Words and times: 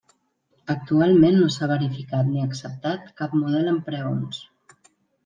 Actualment 0.73 1.35
no 1.41 1.49
s'ha 1.55 1.69
verificat 1.71 2.29
ni 2.31 2.41
acceptat 2.45 3.13
cap 3.21 3.37
model 3.43 3.71
amb 3.75 3.85
preons. 3.91 4.41